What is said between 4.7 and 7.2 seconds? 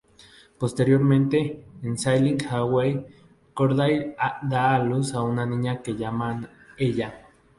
a luz a una niña que llaman Ella.